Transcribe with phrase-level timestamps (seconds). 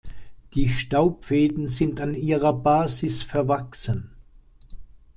[0.55, 4.15] Die Staubfäden sind an ihrer Basis verwachsen.